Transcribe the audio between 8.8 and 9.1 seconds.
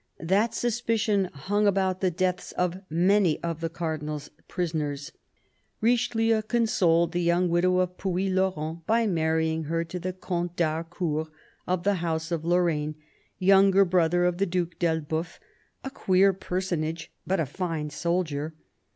by